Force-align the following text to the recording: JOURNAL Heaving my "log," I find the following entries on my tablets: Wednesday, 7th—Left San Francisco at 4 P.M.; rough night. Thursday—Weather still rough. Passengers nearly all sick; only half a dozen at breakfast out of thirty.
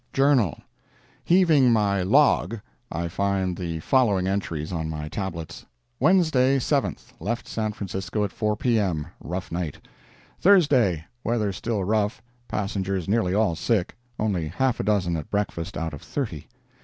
JOURNAL 0.13 0.59
Heaving 1.23 1.71
my 1.71 2.01
"log," 2.01 2.59
I 2.91 3.07
find 3.07 3.55
the 3.55 3.79
following 3.81 4.25
entries 4.27 4.71
on 4.71 4.89
my 4.89 5.07
tablets: 5.09 5.67
Wednesday, 5.99 6.57
7th—Left 6.57 7.47
San 7.47 7.71
Francisco 7.71 8.23
at 8.23 8.31
4 8.31 8.55
P.M.; 8.57 9.05
rough 9.19 9.51
night. 9.51 9.79
Thursday—Weather 10.39 11.51
still 11.53 11.83
rough. 11.83 12.19
Passengers 12.47 13.07
nearly 13.07 13.35
all 13.35 13.55
sick; 13.55 13.95
only 14.17 14.47
half 14.47 14.79
a 14.79 14.83
dozen 14.83 15.15
at 15.15 15.29
breakfast 15.29 15.77
out 15.77 15.93
of 15.93 16.01
thirty. 16.01 16.47